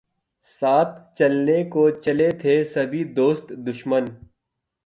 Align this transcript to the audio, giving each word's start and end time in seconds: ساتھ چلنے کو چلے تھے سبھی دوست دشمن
ساتھ 0.49 0.93
چلنے 1.17 1.63
کو 1.73 1.89
چلے 1.97 2.29
تھے 2.41 2.63
سبھی 2.65 3.03
دوست 3.13 3.49
دشمن 3.67 4.05